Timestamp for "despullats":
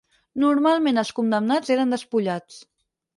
1.97-2.59